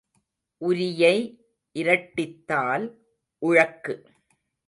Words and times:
உரியை 0.61 1.15
இரட்டித்தால் 1.75 2.85
உழக்கு. 3.41 3.95